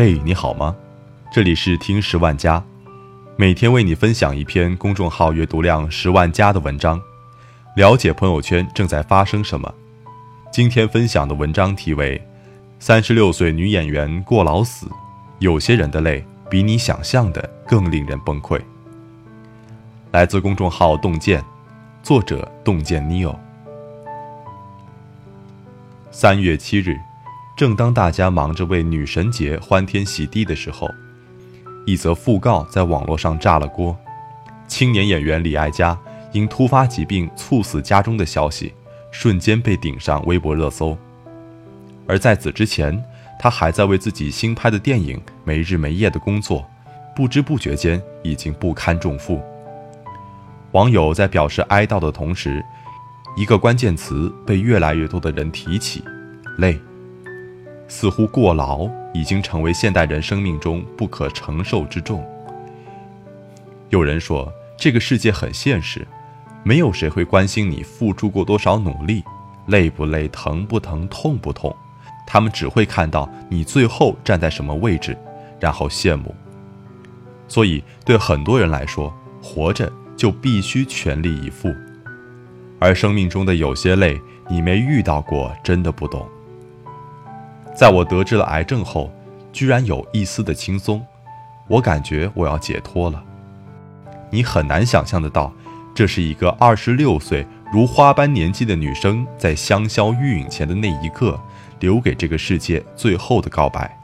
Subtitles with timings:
[0.00, 0.76] 嘿，你好吗？
[1.28, 2.62] 这里是听十万加，
[3.34, 7.02] 每天为你分享一篇公众号阅读量十万加的文章，
[7.74, 9.74] 了解朋友圈正在发生什么。
[10.52, 12.16] 今天分享的文章题为
[12.78, 14.86] 《三十六岁女演员过劳死》，
[15.40, 18.60] 有些人的泪比你想象的更令人崩溃。
[20.12, 21.42] 来自公众号洞见，
[22.04, 23.34] 作者洞见 neo。
[26.12, 26.96] 三月七日，
[27.58, 30.88] 正当大家忙着为女神节欢天喜地的时候，
[31.84, 33.98] 一则讣告在网络上炸了锅：
[34.68, 35.98] 青年演员李艾嘉
[36.30, 38.72] 因突发疾病猝死家中的消息，
[39.10, 40.96] 瞬间被顶上微博热搜。
[42.06, 42.96] 而在此之前，
[43.40, 46.64] 他还在为自己新拍的电影没日没夜的工作，
[47.16, 49.42] 不知不觉间已经不堪重负。
[50.70, 52.64] 网友在表示哀悼的同时，
[53.36, 56.04] 一个关键词被越来越多的人提起：
[56.58, 56.80] 累。
[57.88, 62.24] 似乎过劳已经成为现代人生命中不可承受之重。
[63.88, 66.06] 有人说，这个世界很现实，
[66.62, 69.24] 没有谁会关心你付出过多少努力，
[69.66, 71.74] 累不累，疼不疼，痛不痛，
[72.26, 75.16] 他们只会看到你最后站在什么位置，
[75.58, 76.34] 然后羡慕。
[77.48, 79.90] 所以，对很多人来说，活着。
[80.18, 81.72] 就必须全力以赴，
[82.80, 86.28] 而生命中的有些累，你没遇到过，真的不懂。
[87.78, 89.08] 在我得知了癌症后，
[89.52, 91.00] 居然有一丝的轻松，
[91.68, 93.22] 我感觉我要解脱了。
[94.30, 95.52] 你很难想象得到，
[95.94, 101.40] 这是一个二十六岁如花般年纪的女生，在香消玉殒前的那一刻，
[101.78, 103.96] 留给这个世界最后的告白。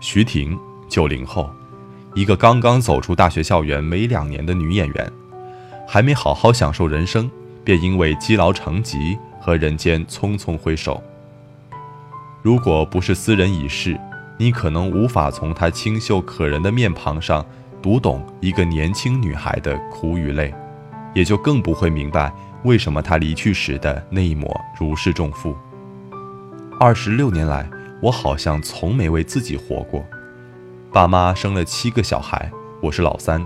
[0.00, 1.50] 徐婷，九零后，
[2.14, 5.12] 一个刚刚走出大学校园没两年的女演员。
[5.86, 7.30] 还没好好享受人生，
[7.62, 11.02] 便因为积劳成疾和人间匆匆挥手。
[12.44, 13.98] 如果不是斯人已逝，
[14.36, 17.42] 你可能无法从她清秀可人的面庞上
[17.80, 20.52] 读懂一个年轻女孩的苦与累，
[21.14, 22.30] 也就更不会明白
[22.62, 25.56] 为什么她离去时的那一抹如释重负。
[26.78, 27.66] 二十六年来，
[28.02, 30.04] 我好像从没为自己活过。
[30.92, 33.42] 爸妈生了七个小孩，我是老三。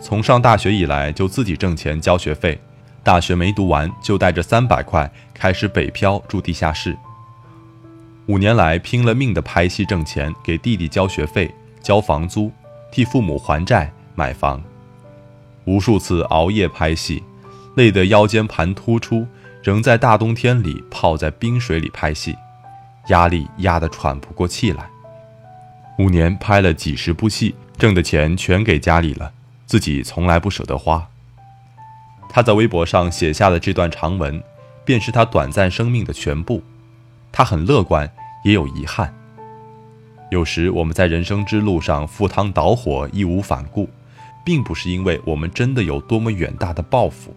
[0.00, 2.58] 从上大学以来就自己挣钱交学费，
[3.02, 6.96] 大学没读完就带着三百块开始北漂住地下室。
[8.26, 11.48] 五年来拼了命的拍戏挣钱，给弟弟交学费、
[11.80, 12.50] 交房租，
[12.90, 14.60] 替父母还债、买房。
[15.64, 17.22] 无数次熬夜拍戏，
[17.76, 19.24] 累得腰间盘突出，
[19.62, 22.36] 仍在大冬天里泡在冰水里拍戏，
[23.08, 24.90] 压力压得喘不过气来。
[25.98, 29.32] 五年拍了几十部戏，挣的钱全给家里了。
[29.66, 31.08] 自己从来不舍得花。
[32.28, 34.42] 他在微博上写下的这段长文，
[34.84, 36.62] 便是他短暂生命的全部。
[37.36, 38.10] 他很乐观，
[38.44, 39.14] 也有遗憾。
[40.30, 43.90] 有时我们在人生之路上赴汤蹈火、义无反顾，
[44.42, 47.36] 并不是因为我们真的有多么远大的抱负，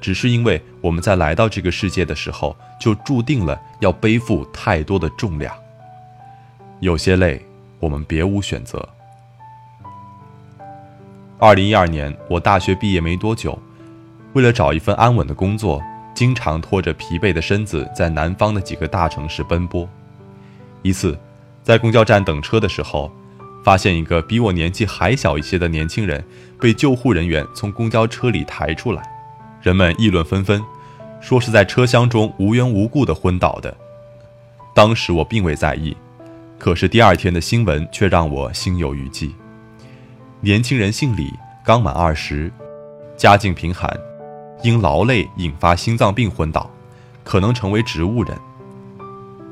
[0.00, 5.54] 只是因为我们在来到这个世界的时候，就注定了要背负太多的重量。
[6.80, 7.40] 有些累，
[7.78, 8.88] 我们别无选择。
[11.38, 13.56] 二零一二年，我大学毕业没多久，
[14.32, 15.80] 为了找一份安稳的工作，
[16.18, 19.88] 经常拖着疲惫的身子在南方的几个大城市奔波。
[20.82, 21.16] 一次，
[21.62, 23.08] 在公交站等车的时候，
[23.62, 26.24] 发现一个比我年纪还小一些的年轻人
[26.60, 29.00] 被救护人员从公交车里抬出来，
[29.62, 30.60] 人们议论纷纷，
[31.20, 33.72] 说是在车厢中无缘无故的昏倒的。
[34.74, 35.96] 当时我并未在意，
[36.58, 39.32] 可是第二天的新闻却让我心有余悸。
[40.40, 41.32] 年轻人姓李，
[41.64, 42.50] 刚满二十，
[43.16, 43.88] 家境贫寒，
[44.62, 46.70] 因劳累引发心脏病昏倒，
[47.24, 48.36] 可能成为植物人。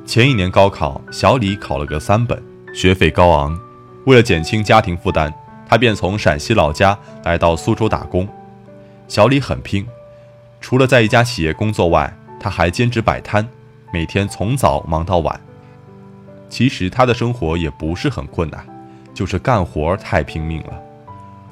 [0.05, 3.59] 前一年高考，小李考了个三本，学费高昂，
[4.05, 5.33] 为了减轻家庭负担，
[5.69, 8.29] 他便从陕西老家来到苏州打工。
[9.09, 9.87] 小李很拼，
[10.61, 13.47] 除了在一家企业工作外，他还兼职摆摊，
[13.93, 15.41] 每天从早忙到晚。
[16.49, 18.65] 其实他的生活也不是很困难。
[19.17, 20.79] 就是干活太拼命了。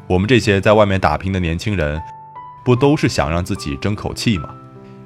[0.06, 1.98] 我们这些在外面打拼的年轻人，
[2.64, 4.48] 不都是想让自己争口气吗？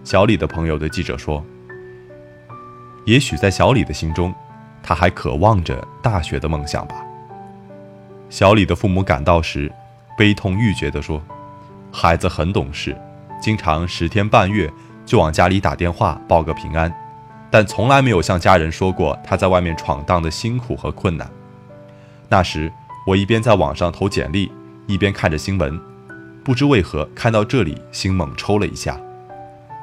[0.04, 1.44] 小李的朋友对记者说
[3.04, 4.32] ：“也许在小李的心中，
[4.82, 6.94] 他还渴望着大学的梦想吧。”
[8.30, 9.70] 小李的父母赶到时，
[10.16, 11.20] 悲痛欲绝地说
[11.90, 12.96] ：“孩子很懂事，
[13.40, 14.70] 经常十天半月
[15.04, 16.94] 就往家里打电话报个平安，
[17.50, 21.28] 但从来没有向家人说过他在外面闯荡的辛苦和困难。”
[22.30, 22.72] 那时，
[23.06, 24.52] 我一边在网上投简历，
[24.86, 25.80] 一边看着新闻，
[26.48, 28.98] 不知为何看到这里，心猛抽了一下。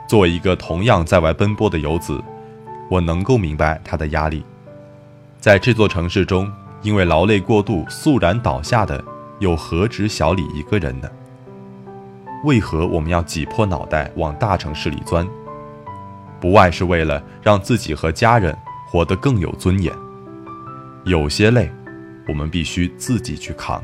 [0.10, 2.20] 作为一个同样在外奔波的游子，
[2.90, 4.44] 我能够明白他的压力。
[5.40, 6.52] 在这座城市中，
[6.82, 9.04] 因为劳累过度肃然倒下的，
[9.38, 11.08] 又何止小李一个人呢？
[12.44, 15.24] 为何我们要挤破脑袋往大城市里钻？
[16.42, 18.58] 不外是为了让自己和家人
[18.88, 19.94] 活得更有尊严。
[21.04, 21.72] 有些累，
[22.28, 23.84] 我们必须自己去扛。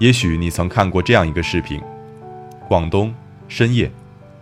[0.00, 1.78] 也许你曾看过这样一个视频：
[2.66, 3.14] 广东
[3.48, 3.92] 深夜，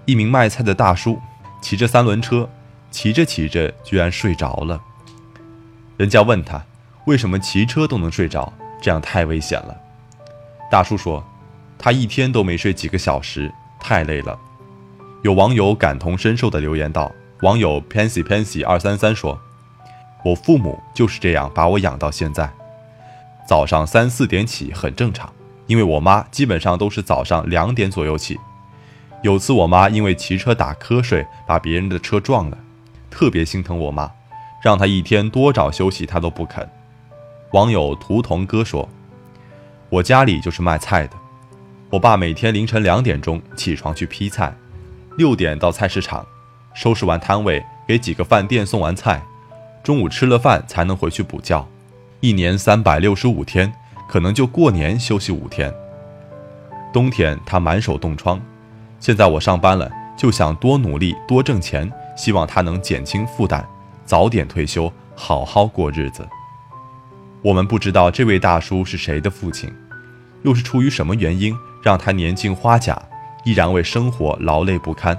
[0.04, 1.18] 一名卖菜的大叔
[1.60, 2.48] 骑着三轮车，
[2.92, 4.80] 骑着骑着居然睡着了。
[5.96, 6.64] 人家问他
[7.06, 9.76] 为什么骑车都能睡着，这样太危险了。
[10.70, 11.26] 大叔说，
[11.76, 14.38] 他一天都没睡几个小时，太累了。
[15.24, 17.10] 有网友感同身受的留言道
[17.42, 19.36] ：“网友 pansy pansy 二三三说，
[20.24, 22.48] 我父母就是这样把我养到现在，
[23.48, 25.32] 早上三四点起很正常，
[25.68, 28.36] 因为我妈基本上都是早上两点左右起。
[29.22, 32.58] 有次我妈因为骑车打瞌睡，把别人的车撞了，
[33.10, 34.10] 特别心疼我妈，
[34.62, 36.68] 让她一天多找休息，她都不肯。”
[37.52, 38.88] 网友图童哥说
[39.88, 41.14] ：“我家里就是卖菜的，
[41.90, 44.54] 我爸每天凌晨两点钟起床去批菜。”
[45.16, 46.24] 六点到菜市场，
[46.74, 49.20] 收拾完摊位，给几个饭店送完菜，
[49.82, 51.66] 中午吃了饭才能回去补觉。
[52.20, 53.72] 一年三百六十五天，
[54.08, 55.72] 可能就过年休息五天。
[56.92, 58.40] 冬天他满手冻疮，
[58.98, 63.62] 现在我上班了，就想多努力多挣钱，希望他能减轻负担，
[64.04, 66.26] 早点退休，好好过日子。
[67.42, 69.70] 我们不知道这位大叔是谁的父亲，
[70.42, 73.00] 又是出于什么原因让他年近花甲。
[73.44, 75.16] 依然为生活劳累不堪，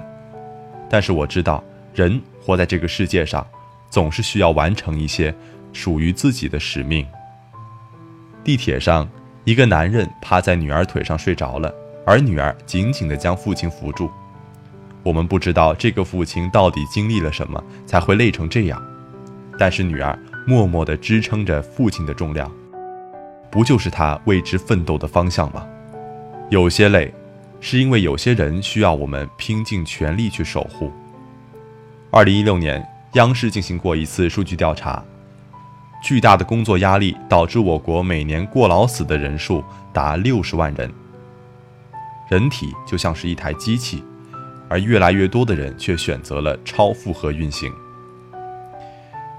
[0.88, 1.64] 但是我知道，
[1.94, 3.44] 人活在这个世界上，
[3.88, 5.34] 总是需要完成一些
[5.72, 7.04] 属于自己的使命。
[8.42, 9.08] 地铁上，
[9.44, 11.72] 一个男人趴在女儿腿上睡着了，
[12.06, 14.10] 而女儿紧紧地将父亲扶住。
[15.02, 18.82] 我们不知道这个父亲到底经历了什么才会累成这样，
[19.58, 22.50] 但是女儿默默地支撑着父亲的重量，
[23.50, 25.66] 不就是他为之奋斗的方向吗？
[26.50, 27.12] 有些累。
[27.62, 30.90] 是因为有些人需要我们拼尽全力去守护。
[32.10, 32.82] 二零一六年，
[33.12, 35.04] 央视进行过一次数据调查，
[36.02, 39.62] 巨大的工作压力导致我国每年过劳死的人数
[39.92, 40.90] 达六十万人。
[42.28, 44.02] 人体就像是一台机器，
[44.68, 47.72] 而越来越多的人却选择了超负荷运行。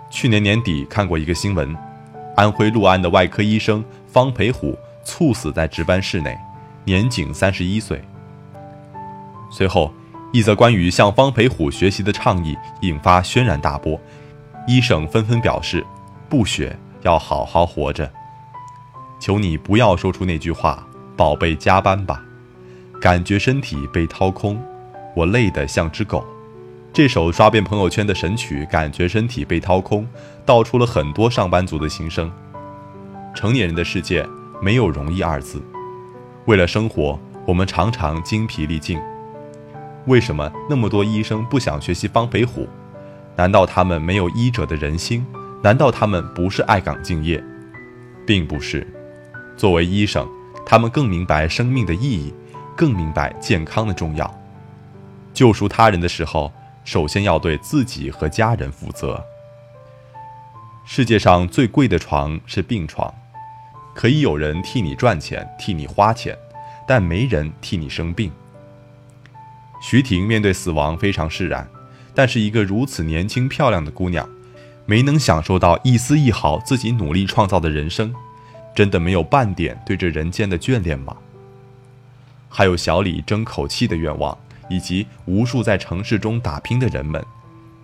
[0.09, 1.75] 去年年底看过一个新闻，
[2.35, 6.37] 安徽六安的外科医生方培虎猝死在值班室内，
[6.83, 8.01] 年仅三十一岁。
[9.49, 9.93] 随后，
[10.33, 13.99] 一则关于向方培虎学习的倡议引发轩然大波，
[14.67, 15.85] 医生纷纷表示
[16.31, 18.09] ：“不学，要好好活着。”
[19.19, 20.87] 求你不要说出那句话，
[21.17, 22.23] 宝贝，加班吧。
[23.01, 24.59] 感觉身体被掏空，
[25.13, 26.25] 我累得像只狗。
[26.93, 30.03] 这首刷遍朋友圈的神曲《感觉身体被掏空》，
[30.45, 32.31] 道出了很多上班族的心声。
[33.35, 34.25] 成年人的世界
[34.61, 35.61] 没有容易二字，
[36.45, 38.97] 为了生活，我们常常精疲力尽。
[40.05, 42.67] 为什么那么多医生不想学习方培虎？
[43.35, 45.25] 难道他们没有医者的人心？
[45.63, 47.43] 难道他们不是爱岗敬业？
[48.25, 48.85] 并不是。
[49.55, 50.27] 作为医生，
[50.65, 52.33] 他们更明白生命的意义，
[52.75, 54.41] 更明白健康的重要。
[55.33, 56.51] 救赎他人的时候，
[56.83, 59.23] 首先要对自己和家人负责。
[60.83, 63.13] 世界上最贵的床是病床，
[63.93, 66.35] 可以有人替你赚钱，替你花钱，
[66.87, 68.31] 但没人替你生病。
[69.79, 71.67] 徐婷面对死亡非常释然，
[72.15, 74.27] 但是一个如此年轻漂亮的姑娘，
[74.85, 78.13] 没能享受到一丝一毫自己努力创造的人生，
[78.75, 81.15] 真的没有半点对这人间的眷恋吗？
[82.49, 84.37] 还有小李争口气的愿望，
[84.69, 87.23] 以及无数在城市中打拼的人们，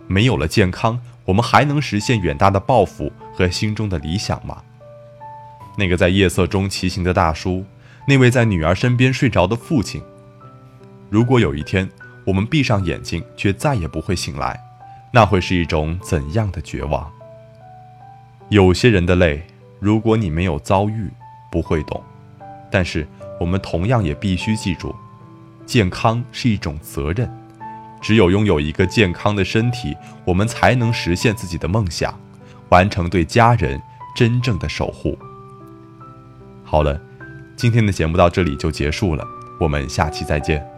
[0.06, 4.62] 没有了健康，我们还能实现远大的抱负和心中的理想吗？
[5.76, 7.64] 那个在夜色中骑行的大叔，
[8.06, 10.02] 那位在女儿身边睡着的父亲。
[11.08, 11.88] 如果有一天
[12.26, 14.60] 我们闭上眼睛却再也不会醒来，
[15.10, 17.10] 那会是一种怎样的绝望？
[18.48, 19.46] 有些人的累，
[19.78, 21.10] 如果你没有遭遇，
[21.50, 22.02] 不会懂。
[22.70, 23.06] 但是
[23.40, 24.94] 我们同样也必须记住，
[25.64, 27.30] 健康是一种责任。
[28.00, 32.14] 只有拥有一个健康的身体，我们才能实现自己的梦想，
[32.68, 33.80] 完成对家人
[34.14, 35.18] 真正的守护。
[36.64, 37.00] 好了，
[37.56, 39.26] 今天的节目到这里就结束了，
[39.58, 40.77] 我们下期再见。